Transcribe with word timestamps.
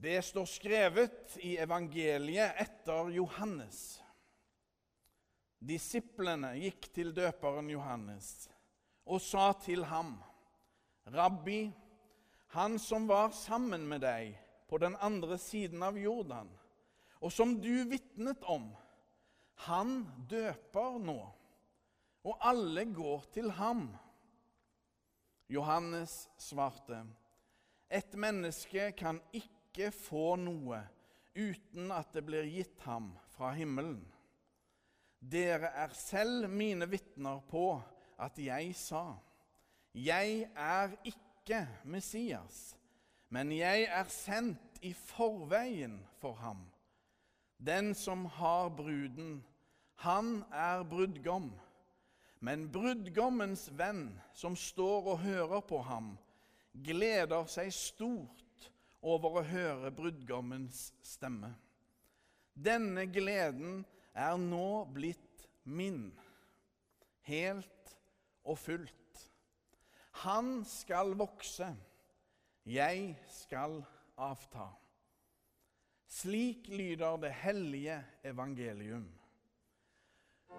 Det 0.00 0.22
står 0.22 0.44
skrevet 0.48 1.34
i 1.44 1.58
evangeliet 1.60 2.56
etter 2.62 3.10
Johannes. 3.12 3.98
Disiplene 5.60 6.54
gikk 6.56 6.88
til 6.96 7.10
døperen 7.12 7.68
Johannes 7.68 8.48
og 9.04 9.20
sa 9.20 9.50
til 9.60 9.84
ham, 9.84 10.14
'Rabbi, 11.04 11.68
han 12.56 12.78
som 12.78 13.10
var 13.12 13.28
sammen 13.36 13.84
med 13.88 14.00
deg 14.00 14.40
på 14.72 14.80
den 14.80 14.96
andre 15.04 15.36
siden 15.36 15.84
av 15.84 16.00
Jordan, 16.00 16.48
og 17.20 17.32
som 17.32 17.58
du 17.60 17.84
vitnet 17.84 18.40
om, 18.48 18.70
han 19.68 20.06
døper 20.30 20.96
nå, 20.96 21.20
og 22.24 22.40
alle 22.40 22.88
går 22.88 23.28
til 23.36 23.52
ham.' 23.52 23.90
Johannes 25.48 26.30
svarte, 26.38 27.04
'Et 27.90 28.14
menneske 28.16 28.92
kan 28.96 29.20
ikke 29.32 29.59
få 29.94 30.34
noe 30.40 30.80
uten 31.36 31.92
at 31.94 32.12
det 32.14 32.24
blir 32.26 32.48
gitt 32.50 32.80
ham 32.86 33.12
fra 33.36 33.52
himmelen.' 33.54 34.02
Dere 35.20 35.68
er 35.76 35.92
selv 35.92 36.48
mine 36.48 36.88
vitner 36.88 37.42
på 37.50 37.82
at 38.18 38.38
jeg 38.40 38.74
sa, 38.74 39.18
jeg 39.94 40.46
er 40.56 40.94
ikke 41.04 41.66
Messias, 41.84 42.76
men 43.28 43.52
jeg 43.52 43.84
er 43.84 44.08
sendt 44.08 44.80
i 44.80 44.92
forveien 44.96 45.98
for 46.20 46.32
ham. 46.40 46.64
Den 47.60 47.94
som 47.94 48.24
har 48.24 48.68
bruden, 48.68 49.44
han 49.94 50.44
er 50.52 50.82
brudgom. 50.88 51.50
Men 52.40 52.70
brudgommens 52.72 53.68
venn, 53.76 54.06
som 54.32 54.56
står 54.56 55.10
og 55.12 55.18
hører 55.18 55.60
på 55.60 55.82
ham, 55.84 56.14
gleder 56.72 57.44
seg 57.52 57.68
stort 57.76 58.46
over 59.00 59.40
å 59.40 59.44
høre 59.46 59.90
brudgommens 59.94 60.90
stemme. 61.06 61.54
Denne 62.54 63.06
gleden 63.08 63.84
er 64.12 64.36
nå 64.40 64.84
blitt 64.92 65.46
min, 65.64 66.10
helt 67.28 67.94
og 68.44 68.58
fullt. 68.60 68.96
Han 70.24 70.60
skal 70.68 71.14
vokse, 71.16 71.70
jeg 72.68 73.14
skal 73.30 73.80
avta. 74.20 74.68
Slik 76.10 76.66
lyder 76.68 77.16
det 77.22 77.30
hellige 77.40 78.00
evangelium. 78.26 79.06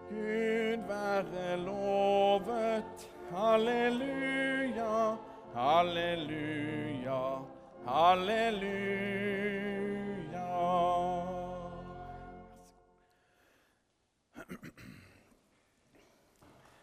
Gud 0.09 0.87
være 0.87 1.57
lovet, 1.59 3.03
halleluja, 3.31 5.17
halleluja, 5.53 7.19
halleluja. 7.85 9.71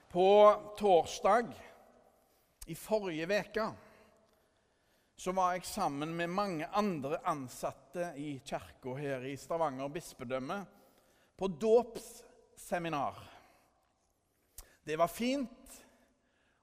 På 0.08 0.54
torsdag 0.78 1.46
i 2.66 2.74
forrige 2.74 3.40
uke 3.40 3.68
så 5.18 5.32
var 5.32 5.52
jeg 5.52 5.64
sammen 5.66 6.16
med 6.16 6.30
mange 6.30 6.66
andre 6.66 7.18
ansatte 7.26 8.12
i 8.16 8.38
kirka 8.44 8.94
her 8.94 9.24
i 9.26 9.36
Stavanger 9.36 9.88
bispedømme 9.90 10.60
på 11.36 11.48
dåpsseminar. 11.48 13.18
Det 14.84 14.96
var 14.96 15.10
fint 15.10 15.82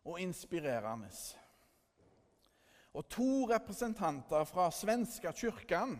og 0.05 0.19
inspirerende. 0.19 1.09
Og 2.95 3.03
to 3.11 3.43
representanter 3.49 4.45
fra 4.47 4.69
svenska 4.71 5.33
kyrkan 5.35 5.97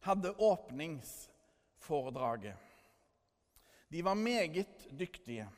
hadde 0.00 0.32
åpningsforedraget. 0.32 2.56
De 3.88 4.02
var 4.02 4.14
meget 4.14 4.98
dyktige. 4.98 5.48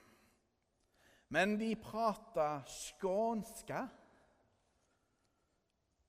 Men 1.29 1.59
de 1.59 1.77
prata 1.77 2.63
skånska. 2.67 3.89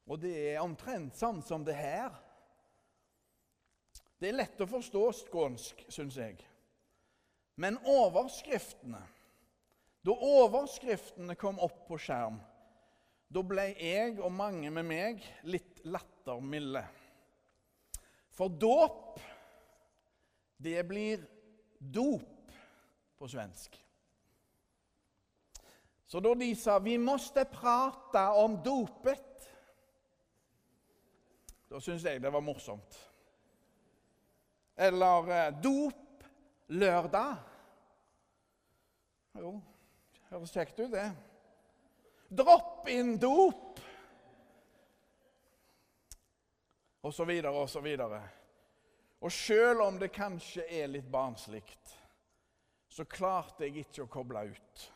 Og 0.06 0.19
det 0.19 0.56
er 0.56 0.62
omtrent 0.63 1.16
sånn 1.16 1.41
som 1.46 1.63
det 1.63 1.75
her. 1.78 2.09
Det 4.18 4.28
er 4.31 4.36
lett 4.40 4.62
å 4.63 4.68
forstå 4.68 5.12
skånsk, 5.19 5.86
syns 5.91 6.18
jeg. 6.18 6.47
Men 7.56 7.78
overskriftene 7.86 9.07
Da 10.03 10.12
overskriftene 10.12 11.31
kom 11.40 11.56
opp 11.63 11.88
på 11.88 11.96
skjerm, 11.96 12.36
da 13.33 13.41
ble 13.41 13.69
jeg 13.71 14.19
og 14.21 14.33
mange 14.35 14.69
med 14.73 14.85
meg 14.85 15.23
litt 15.49 15.81
lattermilde. 15.89 16.83
For 18.33 18.49
dåp, 18.49 19.21
det 20.61 20.83
blir 20.89 21.23
dop 21.77 22.53
på 23.17 23.29
svensk. 23.29 23.79
Så 26.05 26.21
da 26.21 26.33
de 26.38 26.51
sa 26.55 26.77
'vi 26.79 26.97
måste 26.97 27.45
prate 27.45 28.21
om 28.38 28.57
dopet', 28.63 29.50
da 31.69 31.79
syntes 31.79 32.05
jeg 32.05 32.21
det 32.21 32.33
var 32.33 32.41
morsomt. 32.41 33.09
Eller 34.77 35.29
eh, 35.29 35.53
'dop 35.61 36.23
lørdag'. 36.67 37.38
Jo, 39.39 39.61
høres 40.29 40.51
kjekt 40.51 40.79
ut, 40.79 40.91
det. 40.91 41.32
Dropp 42.33 42.88
inn 42.89 43.17
dop. 43.21 43.79
Og 47.03 47.13
så 47.13 47.25
videre 47.27 47.59
og 47.59 47.69
så 47.69 47.83
videre. 47.83 48.21
Og 49.23 49.31
sjøl 49.31 49.83
om 49.83 49.99
det 49.99 50.11
kanskje 50.16 50.66
er 50.67 50.89
litt 50.91 51.07
barnslikt, 51.11 51.94
så 52.91 53.05
klarte 53.07 53.67
jeg 53.67 53.85
ikke 53.85 54.05
å 54.05 54.11
koble 54.11 54.41
ut. 54.51 54.88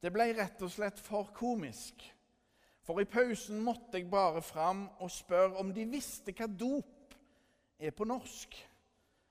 Det 0.00 0.10
ble 0.14 0.30
rett 0.34 0.62
og 0.64 0.72
slett 0.72 0.98
for 1.02 1.30
komisk. 1.36 2.02
For 2.86 3.02
i 3.02 3.06
pausen 3.06 3.60
måtte 3.62 4.00
jeg 4.00 4.08
bare 4.10 4.42
fram 4.42 4.86
og 4.98 5.12
spørre 5.12 5.60
om 5.60 5.70
de 5.76 5.84
visste 5.92 6.34
hva 6.34 6.48
dop 6.48 7.14
er 7.78 7.94
på 7.94 8.08
norsk. 8.08 8.56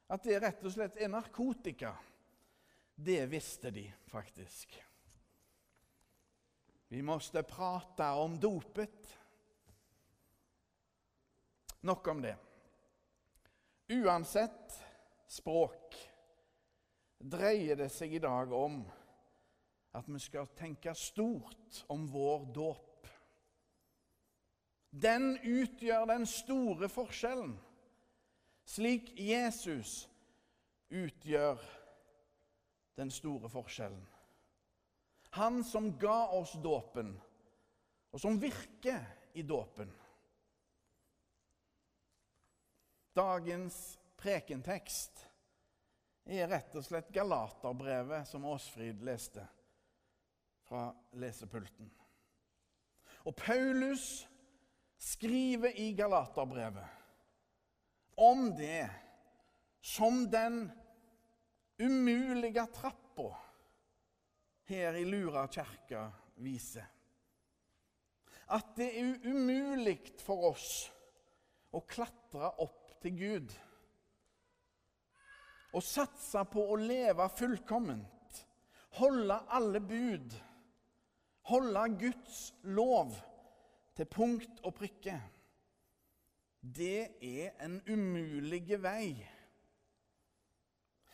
At 0.09 0.23
det 0.25 0.39
rett 0.41 0.63
og 0.63 0.73
slett 0.73 0.99
er 1.01 1.11
narkotika. 1.11 1.95
Det 2.95 3.23
visste 3.31 3.71
de 3.73 3.87
faktisk. 4.11 4.77
Vi 6.89 7.01
måtte 7.01 7.43
prate 7.43 8.03
om 8.17 8.39
dopet. 8.39 9.17
Nok 11.81 12.07
om 12.07 12.21
det. 12.21 12.35
Uansett 13.87 14.73
språk 15.27 15.95
dreier 17.19 17.77
det 17.77 17.91
seg 17.93 18.13
i 18.17 18.21
dag 18.23 18.53
om 18.53 18.81
at 19.97 20.09
vi 20.09 20.19
skal 20.21 20.49
tenke 20.57 20.95
stort 20.97 21.83
om 21.93 22.07
vår 22.09 22.45
dåp. 22.57 23.07
Den 24.89 25.35
utgjør 25.37 26.09
den 26.09 26.25
store 26.25 26.89
forskjellen, 26.89 27.53
slik 28.65 29.13
Jesus 29.13 30.07
utgjør 30.89 31.61
den 32.97 33.13
store 33.13 33.49
forskjellen. 33.53 34.01
Han 35.29 35.63
som 35.63 35.91
ga 35.99 36.27
oss 36.27 36.53
dåpen, 36.63 37.13
og 38.11 38.21
som 38.21 38.39
virker 38.41 39.05
i 39.37 39.43
dåpen. 39.45 39.91
Dagens 43.13 43.99
prekentekst 44.17 45.25
er 46.29 46.49
rett 46.49 46.75
og 46.77 46.85
slett 46.85 47.09
Galaterbrevet 47.13 48.27
som 48.29 48.45
Åsfrid 48.49 49.01
leste 49.05 49.45
fra 50.69 50.89
lesepulten. 51.17 51.89
Og 53.25 53.35
Paulus 53.37 54.27
skriver 54.99 55.73
i 55.79 55.91
Galaterbrevet 55.97 56.85
om 58.19 58.49
det 58.57 58.89
som 59.81 60.25
den 60.31 60.71
umulige 61.79 62.65
trappa 62.75 63.37
her 64.69 64.97
i 64.99 65.05
Lura 65.07 65.47
kirke 65.51 66.05
viser. 66.41 66.87
At 68.49 68.73
det 68.77 68.89
er 68.97 69.27
umulig 69.29 69.99
for 70.23 70.51
oss 70.53 70.69
å 71.75 71.83
klatre 71.85 72.53
opp 72.63 72.95
til 73.03 73.17
Gud. 73.17 73.51
Å 75.73 75.81
satse 75.85 76.41
på 76.49 76.63
å 76.73 76.77
leve 76.81 77.27
fullkomment, 77.37 78.45
holde 78.97 79.37
alle 79.53 79.81
bud 79.85 80.33
holde 81.49 81.97
Guds 81.99 82.53
lov 82.63 83.13
til 83.97 84.05
punkt 84.05 84.61
og 84.63 84.75
prikke, 84.77 85.17
det 86.61 87.07
er 87.23 87.55
en 87.63 87.79
umulig 87.87 88.77
vei. 88.83 89.13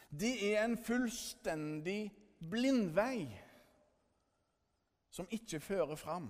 Det 0.09 0.33
er 0.49 0.63
en 0.63 0.77
fullstendig 0.77 2.09
blindvei 2.49 3.25
som 5.15 5.27
ikke 5.31 5.61
fører 5.63 5.95
fram. 5.95 6.27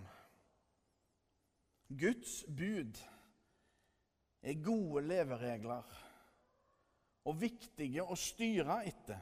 Guds 1.89 2.43
bud 2.57 2.99
er 4.45 4.61
gode 4.61 5.01
leveregler 5.07 5.95
og 7.25 7.39
viktige 7.41 8.05
å 8.05 8.17
styre 8.19 8.83
etter. 8.85 9.21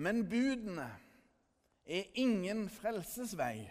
Men 0.00 0.24
budene 0.28 0.88
er 1.84 2.20
ingen 2.20 2.66
frelsesvei. 2.72 3.66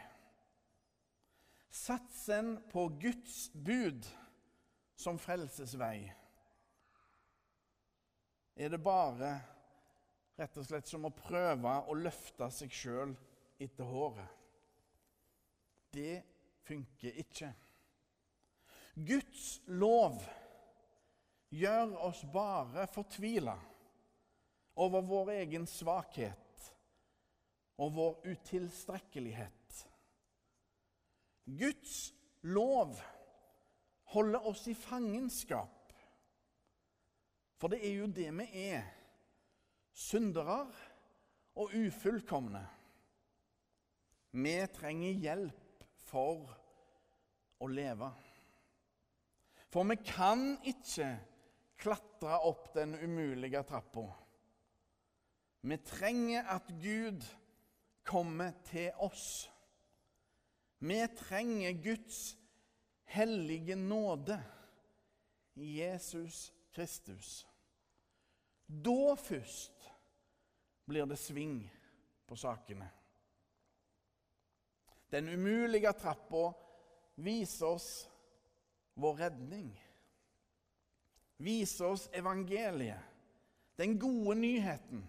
Satsen 1.73 2.59
på 2.69 2.85
Guds 3.01 3.47
bud 3.65 4.05
som 4.93 5.17
frelsesvei 5.17 5.97
er 8.53 8.69
det 8.69 8.77
bare 8.85 9.31
rett 10.37 10.57
og 10.61 10.67
slett 10.67 10.85
som 10.85 11.07
å 11.09 11.15
prøve 11.17 11.71
å 11.89 11.95
løfte 11.97 12.45
seg 12.53 12.73
sjøl 12.77 13.15
etter 13.57 13.83
håret. 13.83 14.29
Det 15.93 16.23
funker 16.65 17.19
ikke. 17.21 17.51
Guds 18.93 19.61
lov 19.67 20.21
gjør 21.53 21.95
oss 22.07 22.23
bare 22.33 22.87
fortvila 22.89 23.55
over 24.81 25.05
vår 25.05 25.31
egen 25.37 25.67
svakhet 25.69 26.69
og 27.81 27.93
vår 27.97 28.27
utilstrekkelighet. 28.33 29.83
Guds 31.45 32.13
lov 32.41 32.97
holder 34.13 34.47
oss 34.47 34.67
i 34.67 34.75
fangenskap. 34.77 35.93
For 37.57 37.71
det 37.71 37.81
er 37.85 37.97
jo 38.01 38.07
det 38.11 38.29
vi 38.37 38.47
er. 38.67 38.85
Syndere 39.93 40.65
og 41.55 41.73
ufullkomne. 41.77 42.63
Vi 44.33 44.55
trenger 44.73 45.19
hjelp 45.21 45.83
for 46.09 46.49
å 47.61 47.69
leve. 47.69 48.09
For 49.69 49.85
vi 49.89 49.97
kan 50.01 50.55
ikke 50.69 51.07
klatre 51.81 52.39
opp 52.49 52.71
den 52.73 52.95
umulige 52.97 53.61
trappa. 53.67 54.07
Vi 55.63 55.77
trenger 55.85 56.49
at 56.49 56.71
Gud 56.81 57.23
kommer 58.03 58.51
til 58.67 58.89
oss. 59.05 59.47
Vi 60.83 60.97
trenger 61.17 61.77
Guds 61.83 62.33
hellige 63.13 63.77
nåde 63.79 64.41
Jesus 65.55 66.49
Kristus. 66.73 67.45
Da 68.67 69.13
først 69.15 69.93
blir 70.89 71.05
det 71.05 71.21
sving 71.21 71.61
på 72.27 72.35
sakene. 72.35 72.89
Den 75.13 75.29
umulige 75.29 75.93
trappa 75.93 76.53
viser 77.15 77.75
oss 77.75 77.89
vår 78.97 79.15
redning. 79.15 79.69
Viser 81.37 81.85
oss 81.85 82.07
evangeliet, 82.13 82.99
den 83.77 83.99
gode 83.99 84.35
nyheten. 84.35 85.03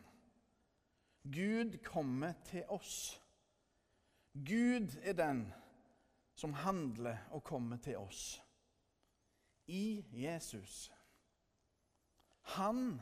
Gud 1.22 1.78
kommer 1.84 2.34
til 2.44 2.64
oss. 2.68 3.20
Gud 4.34 4.92
er 5.02 5.16
den 5.16 5.46
som 6.36 6.52
handler 6.52 7.18
og 7.30 7.44
kommer 7.44 7.76
til 7.76 7.96
oss. 7.96 8.42
I 9.66 10.04
Jesus. 10.12 10.92
Han 12.58 13.00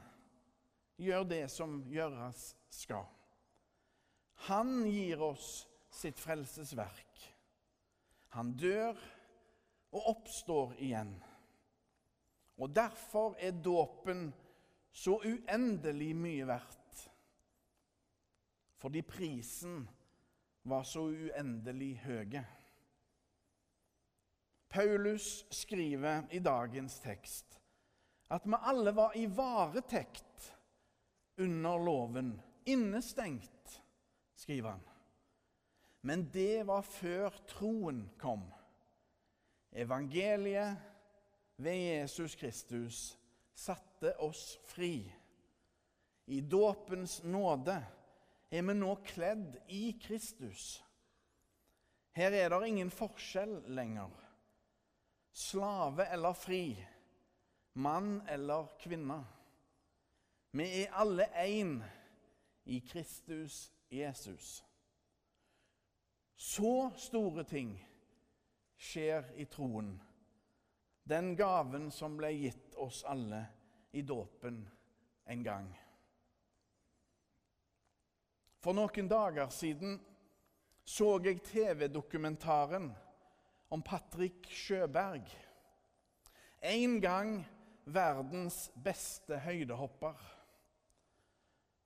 gjør 1.02 1.24
det 1.24 1.50
som 1.50 1.80
gjøres 1.90 2.52
skal. 2.70 3.08
Han 4.46 4.84
gir 4.86 5.22
oss 5.22 5.64
sitt 5.92 6.20
frelsesverk. 6.20 7.26
Han 8.32 8.54
dør 8.56 8.96
og 9.92 10.08
oppstår 10.16 10.74
igjen. 10.80 11.12
Og 12.62 12.72
Derfor 12.74 13.36
er 13.38 13.52
dåpen 13.64 14.30
så 14.92 15.18
uendelig 15.24 16.12
mye 16.16 16.46
verdt. 16.48 17.02
Fordi 18.82 19.02
prisen 19.02 19.84
var 20.68 20.82
så 20.82 21.04
uendelig 21.10 21.96
høye. 22.04 22.44
Paulus 24.72 25.44
skriver 25.52 26.22
i 26.30 26.40
dagens 26.40 26.96
tekst 27.04 27.58
at 28.32 28.46
vi 28.48 28.56
alle 28.64 28.94
var 28.96 29.12
i 29.16 29.26
varetekt 29.28 30.46
under 31.36 31.78
loven. 31.78 32.32
Innestengt, 32.64 33.82
skriver 34.34 34.70
han. 34.70 34.91
Men 36.02 36.26
det 36.34 36.66
var 36.66 36.82
før 36.82 37.34
troen 37.48 38.04
kom. 38.18 38.44
Evangeliet 39.72 40.76
ved 41.56 41.78
Jesus 41.78 42.34
Kristus 42.36 43.02
satte 43.54 44.16
oss 44.20 44.58
fri. 44.66 45.06
I 46.26 46.40
dåpens 46.40 47.20
nåde 47.24 47.76
er 48.50 48.66
vi 48.66 48.74
nå 48.74 48.96
kledd 49.06 49.60
i 49.68 49.92
Kristus. 50.02 50.82
Her 52.12 52.34
er 52.36 52.50
det 52.52 52.68
ingen 52.68 52.90
forskjell 52.92 53.62
lenger. 53.72 54.10
Slave 55.32 56.10
eller 56.12 56.36
fri 56.36 56.64
mann 57.74 58.22
eller 58.28 58.68
kvinne. 58.80 59.22
Vi 60.52 60.66
er 60.82 60.92
alle 60.92 61.24
én 61.24 61.78
i 62.64 62.78
Kristus 62.80 63.72
Jesus. 63.90 64.64
Så 66.42 66.90
store 66.98 67.44
ting 67.44 67.76
skjer 68.74 69.28
i 69.38 69.44
troen, 69.46 69.92
den 71.06 71.36
gaven 71.38 71.84
som 71.94 72.16
ble 72.18 72.32
gitt 72.34 72.74
oss 72.82 73.04
alle 73.06 73.44
i 73.94 74.02
dåpen 74.02 74.58
en 75.30 75.44
gang. 75.46 75.68
For 78.58 78.74
noen 78.74 79.12
dager 79.12 79.54
siden 79.54 79.94
så 80.82 81.12
jeg 81.22 81.44
TV-dokumentaren 81.46 82.90
om 83.70 83.86
Patrick 83.86 84.50
Sjøberg. 84.50 85.30
En 86.58 86.98
gang 87.06 87.36
verdens 87.86 88.64
beste 88.74 89.38
høydehopper. 89.46 90.18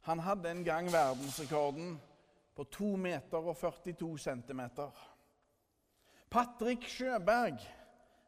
Han 0.09 0.25
hadde 0.25 0.49
en 0.49 0.65
gang 0.65 0.89
verdensrekorden 0.97 1.99
på 2.57 2.65
2 2.65 2.97
meter 2.97 3.45
og 3.45 3.57
42 3.61 4.19
centimeter. 4.19 4.91
Patrick 6.33 6.89
Sjøberg 6.89 7.61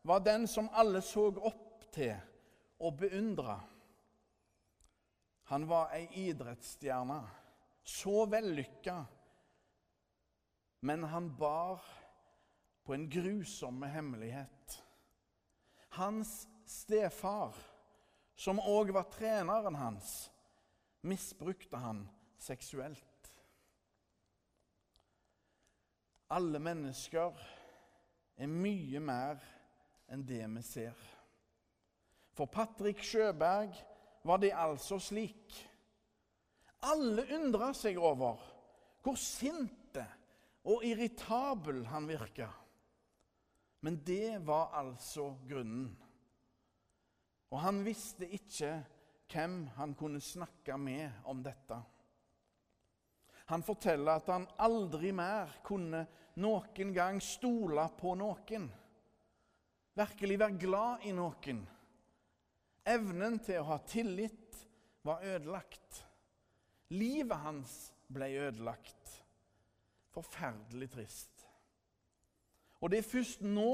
var 0.07 0.21
den 0.25 0.47
som 0.47 0.69
alle 0.73 1.01
så 1.03 1.31
opp 1.33 1.89
til 1.93 2.15
og 2.79 2.99
beundra. 3.01 3.59
Han 5.49 5.65
var 5.69 5.95
ei 5.97 6.05
idrettsstjerne, 6.29 7.23
så 7.83 8.27
vellykka, 8.29 8.99
men 10.85 11.09
han 11.09 11.31
bar 11.37 11.81
på 12.85 12.95
en 12.95 13.09
grusom 13.11 13.83
hemmelighet. 13.83 14.77
Hans 15.97 16.45
stefar, 16.69 17.57
som 18.37 18.61
òg 18.61 18.93
var 18.93 19.09
treneren 19.11 19.81
hans, 19.81 20.29
misbrukte 21.01 21.81
han 21.81 22.05
seksuelt. 22.39 23.08
Alle 26.31 26.61
mennesker 26.61 27.39
er 28.37 28.51
mye 28.51 29.01
mer 29.01 29.41
enn 30.13 30.25
det 30.29 30.45
vi 30.45 30.65
ser. 30.65 31.07
For 32.37 32.51
Patrick 32.53 33.01
Sjøberg 33.03 33.75
var 34.29 34.41
det 34.43 34.53
altså 34.55 34.99
slik. 35.03 35.57
Alle 36.87 37.25
undra 37.35 37.73
seg 37.75 37.99
over 37.99 38.39
hvor 39.03 39.17
sinte 39.19 40.05
og 40.69 40.85
irritabel 40.85 41.83
han 41.89 42.07
virka. 42.11 42.51
Men 43.81 44.01
det 44.05 44.39
var 44.47 44.75
altså 44.77 45.31
grunnen. 45.49 45.91
Og 47.49 47.61
han 47.63 47.81
visste 47.87 48.29
ikke 48.29 48.73
hvem 49.33 49.63
han 49.79 49.95
kunne 49.97 50.21
snakke 50.21 50.77
med 50.77 51.25
om 51.25 51.41
dette. 51.45 51.79
Han 53.49 53.65
forteller 53.65 54.19
at 54.19 54.29
han 54.29 54.47
aldri 54.61 55.11
mer 55.17 55.55
kunne 55.65 56.03
noen 56.43 56.93
gang 56.95 57.21
stole 57.25 57.87
på 57.99 58.13
noen. 58.21 58.67
Virkelig 59.99 60.39
være 60.39 60.61
glad 60.61 61.07
i 61.09 61.15
noen. 61.17 61.63
Evnen 62.89 63.39
til 63.45 63.63
å 63.63 63.71
ha 63.71 63.79
tillit 63.89 64.61
var 65.05 65.25
ødelagt. 65.25 66.03
Livet 66.93 67.41
hans 67.45 67.79
ble 68.09 68.29
ødelagt. 68.49 69.15
Forferdelig 70.13 70.91
trist. 70.93 71.47
Og 72.81 72.93
det 72.93 73.01
er 73.01 73.11
først 73.11 73.43
nå 73.45 73.73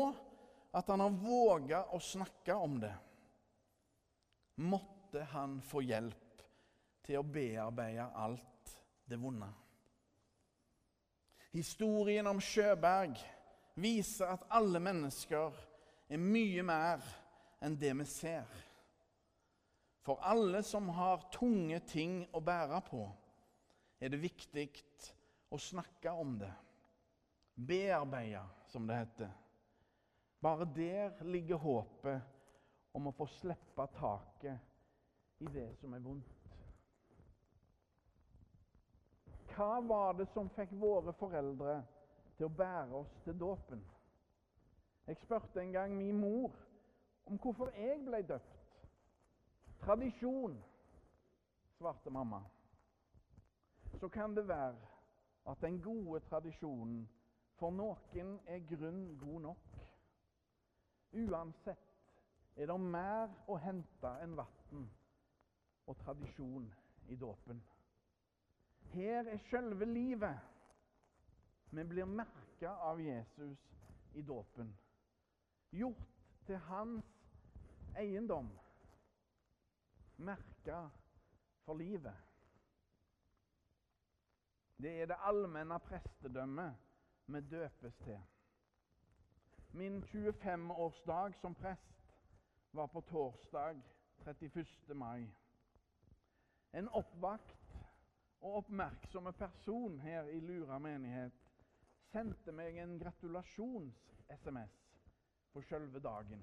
at 0.75 0.89
han 0.91 1.03
har 1.03 1.19
våga 1.19 1.83
å 1.95 2.01
snakke 2.03 2.57
om 2.59 2.79
det 2.83 2.95
måtte 4.63 5.25
han 5.35 5.59
få 5.63 5.83
hjelp 5.83 6.43
til 7.05 7.21
å 7.21 7.27
bearbeide 7.27 8.07
alt 8.17 8.75
det 9.11 9.19
vonde. 9.21 9.49
Historien 11.55 12.27
om 12.27 12.41
Sjøberg 12.43 13.21
viser 13.79 14.33
at 14.35 14.47
alle 14.51 14.81
mennesker 14.83 15.55
er 16.11 16.19
mye 16.19 16.65
mer 16.67 17.05
enn 17.63 17.77
det 17.79 17.93
vi 18.01 18.07
ser. 18.11 18.49
For 20.05 20.19
alle 20.27 20.65
som 20.67 20.91
har 20.97 21.29
tunge 21.33 21.79
ting 21.89 22.25
å 22.35 22.43
bære 22.45 22.81
på, 22.89 23.05
er 24.03 24.11
det 24.13 24.21
viktig 24.21 24.67
å 25.55 25.61
snakke 25.63 26.13
om 26.13 26.35
det. 26.43 26.51
Bearbeide, 27.55 28.43
som 28.69 28.89
det 28.91 28.99
heter. 28.99 29.31
Bare 30.43 30.67
der 30.77 31.23
ligger 31.25 31.63
håpet 31.63 32.99
om 32.99 33.07
å 33.09 33.15
få 33.15 33.31
slippe 33.31 33.87
taket 33.95 35.39
i 35.41 35.49
det 35.55 35.71
som 35.79 35.95
er 35.95 36.03
vondt. 36.03 36.44
Hva 39.55 39.81
var 39.81 40.13
det 40.19 40.27
som 40.33 40.49
fikk 40.51 40.73
våre 40.81 41.13
foreldre 41.15 41.77
til 42.35 42.49
å 42.49 42.55
bære 42.59 42.97
oss 42.99 43.13
til 43.23 43.37
dåpen? 43.39 43.83
Jeg 45.07 45.21
spurte 45.21 45.61
en 45.63 45.73
gang 45.73 45.93
min 45.95 46.19
mor 46.19 46.57
om 47.29 47.39
hvorfor 47.39 47.71
jeg 47.79 48.01
ble 48.03 48.23
døpt. 48.27 48.81
Tradisjon, 49.85 50.57
svarte 51.77 52.11
mamma. 52.11 52.41
Så 54.01 54.09
kan 54.09 54.35
det 54.35 54.49
være 54.49 54.81
at 55.47 55.61
den 55.63 55.79
gode 55.83 56.21
tradisjonen 56.29 57.05
for 57.61 57.71
noen 57.71 58.33
er 58.51 58.65
grunn 58.67 59.05
god 59.21 59.41
nok. 59.45 59.77
Uansett 61.15 61.95
er 62.57 62.67
det 62.73 62.81
mer 62.81 63.31
å 63.47 63.61
hente 63.63 64.17
enn 64.25 64.35
vann 64.41 64.89
og 65.87 65.99
tradisjon 66.03 66.67
i 67.13 67.17
dåpen. 67.21 67.61
Her 68.95 69.29
er 69.29 69.39
selve 69.51 69.85
livet. 69.85 70.41
Vi 71.71 71.85
blir 71.85 72.05
merka 72.05 72.69
av 72.69 73.01
Jesus 73.01 73.59
i 74.15 74.23
dåpen. 74.23 74.77
Gjort 75.71 76.13
til 76.47 76.57
hans 76.57 77.05
eiendom. 77.99 78.53
Merka 80.17 80.89
for 81.65 81.75
livet. 81.75 82.15
Det 84.79 84.93
er 85.03 85.11
det 85.11 85.19
allmenne 85.27 85.79
prestedømmet 85.79 86.77
vi 87.27 87.41
døpes 87.41 87.97
til. 88.05 88.21
Min 89.73 90.03
25-årsdag 90.03 91.35
som 91.41 91.55
prest 91.55 92.15
var 92.73 92.87
på 92.87 93.01
torsdag 93.01 93.83
31. 94.27 94.95
mai. 94.95 95.27
En 96.73 96.89
oppvakt 96.89 97.64
og 98.45 98.57
oppmerksomme 98.57 99.33
person 99.33 100.01
her 100.01 100.27
i 100.29 100.41
Lura 100.45 100.77
menighet 100.79 101.37
sendte 102.13 102.53
meg 102.53 102.77
en 102.77 102.99
gratulasjons-SMS 103.01 104.75
på 105.55 105.63
sjølve 105.65 106.03
dagen. 106.05 106.43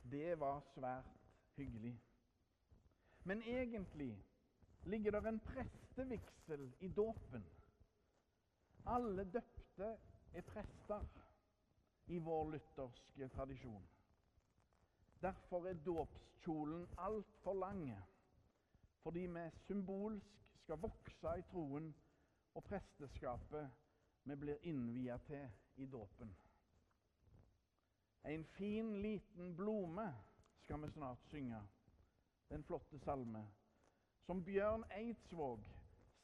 Det 0.00 0.38
var 0.40 0.62
svært 0.72 1.10
hyggelig. 1.58 1.92
Men 3.28 3.42
egentlig 3.42 4.14
ligger 4.88 5.18
det 5.18 5.28
en 5.28 5.42
prestevigsel 5.50 6.64
i 6.80 6.88
dåpen. 6.88 7.44
Alle 8.88 9.28
døpte 9.28 9.90
er 10.32 10.48
prester 10.48 11.04
i 12.08 12.16
vår 12.18 12.54
lutherske 12.54 13.28
tradisjon. 13.36 13.84
Derfor 15.20 15.68
er 15.68 15.84
dåpskjolen 15.84 16.88
altfor 16.96 17.60
lang, 17.60 17.84
fordi 19.04 19.26
vi 19.36 19.48
symbolsk 19.66 20.47
skal 20.68 20.82
vokse 20.82 21.30
i 21.38 21.42
troen 21.48 21.86
og 22.52 22.64
presteskapet 22.66 23.70
vi 24.28 24.34
blir 24.36 24.64
innvia 24.68 25.14
til 25.24 25.46
i 25.80 25.86
dåpen. 25.88 26.28
En 28.28 28.44
fin, 28.44 28.90
liten 29.00 29.54
blome 29.56 30.04
skal 30.60 30.82
vi 30.82 30.90
snart 30.92 31.22
synge. 31.30 31.60
Den 32.50 32.66
flotte 32.68 33.00
salme 33.00 33.46
som 34.26 34.42
Bjørn 34.44 34.84
Eidsvåg 34.92 35.64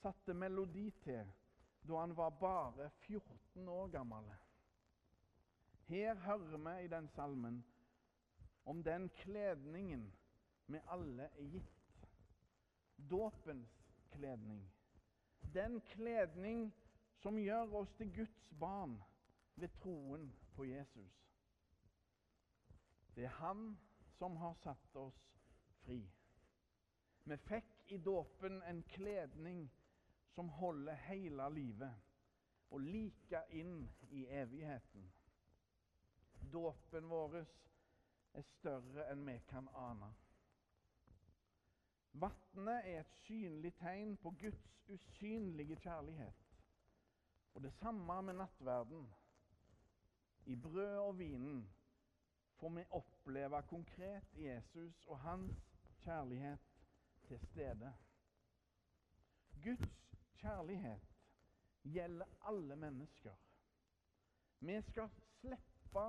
satte 0.03 0.37
melodi 0.37 0.91
til 1.07 1.33
da 1.89 2.03
han 2.03 2.13
var 2.17 2.37
bare 2.37 2.91
14 3.07 3.69
år 3.69 3.89
gammel. 3.97 4.29
Her 5.89 6.21
hører 6.27 6.61
vi 6.67 6.85
i 6.85 6.93
den 6.93 7.09
salmen 7.17 7.63
om 8.65 8.85
den 8.85 9.09
kledningen 9.25 10.05
vi 10.67 10.85
alle 10.93 11.31
er 11.33 11.51
gitt. 11.57 11.73
Dåpens 13.11 13.84
kledning. 14.15 14.63
Den 15.55 15.81
kledning 15.81 16.73
som 17.23 17.39
gjør 17.39 17.75
oss 17.81 17.93
til 17.99 18.13
Guds 18.15 18.41
barn 18.61 18.97
ved 19.61 19.69
troen 19.83 20.29
på 20.55 20.65
Jesus. 20.65 21.21
Det 23.15 23.25
er 23.25 23.39
Han 23.41 23.77
som 24.19 24.37
har 24.37 24.55
satt 24.63 24.97
oss 24.97 25.21
fri. 25.85 26.01
Vi 27.25 27.37
fikk 27.49 27.93
i 27.95 27.99
dåpen 27.99 28.63
en 28.63 28.83
kledning 28.95 29.67
som 30.35 30.49
holder 30.49 30.99
hele 31.07 31.49
livet 31.55 32.03
og 32.75 32.83
like 32.83 33.45
inn 33.55 33.85
i 34.11 34.27
evigheten. 34.27 35.07
Dåpen 36.53 37.09
vår 37.09 37.39
er 38.35 38.47
større 38.59 39.07
enn 39.13 39.25
vi 39.27 39.39
kan 39.49 39.69
ane. 39.79 40.11
Vannet 42.15 42.87
er 42.87 43.01
et 43.01 43.15
synlig 43.25 43.73
tegn 43.75 44.17
på 44.23 44.31
Guds 44.39 44.65
usynlige 44.89 45.77
kjærlighet. 45.83 46.43
Og 47.55 47.63
det 47.63 47.73
samme 47.73 48.23
med 48.23 48.35
nattverden. 48.39 49.09
I 50.47 50.57
brød 50.57 50.99
og 50.99 51.19
vinen 51.19 51.65
får 52.61 52.69
vi 52.77 52.85
oppleve 52.91 53.63
konkret 53.63 54.37
Jesus 54.37 55.07
og 55.07 55.19
hans 55.19 55.59
kjærlighet 56.05 56.61
til 57.27 57.39
stede. 57.39 57.95
Guds 59.65 59.97
kjærlighet 60.37 61.01
gjelder 61.85 62.27
alle 62.49 62.77
mennesker. 62.77 63.35
Vi 64.61 64.79
skal 64.83 65.11
slippe 65.41 66.07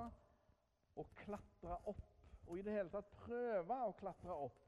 å 0.96 1.04
klatre 1.24 1.80
opp, 1.90 2.06
og 2.46 2.58
i 2.58 2.62
det 2.62 2.76
hele 2.78 2.94
tatt 2.94 3.10
prøve 3.24 3.80
å 3.88 3.96
klatre 3.98 4.38
opp 4.46 4.65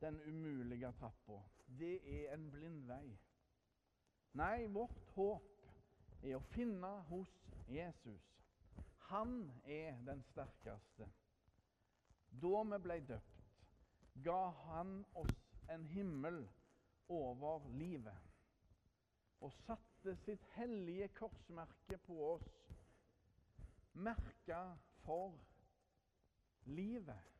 den 0.00 0.20
umulige 0.26 0.92
trappa. 0.98 1.40
Det 1.78 1.96
er 2.04 2.34
en 2.34 2.50
blind 2.50 2.86
vei. 2.88 3.18
Nei, 4.38 4.66
vårt 4.72 5.00
håp 5.14 6.22
er 6.22 6.36
å 6.38 6.44
finne 6.54 6.90
hos 7.10 7.32
Jesus. 7.70 8.26
Han 9.10 9.50
er 9.64 9.98
den 10.06 10.22
sterkeste. 10.30 11.08
Da 12.30 12.62
vi 12.72 12.78
ble 12.84 13.00
døpt, 13.08 13.38
ga 14.24 14.40
han 14.66 15.00
oss 15.18 15.38
en 15.70 15.86
himmel 15.90 16.44
over 17.10 17.66
livet 17.74 18.26
og 19.40 19.52
satte 19.64 20.14
sitt 20.24 20.42
hellige 20.54 21.08
korsmerke 21.16 21.96
på 22.04 22.16
oss, 22.34 22.48
merka 23.92 24.60
for 25.04 25.38
livet. 26.68 27.39